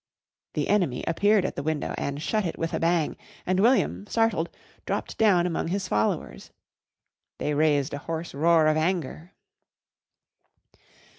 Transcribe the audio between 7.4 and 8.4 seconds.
raised a hoarse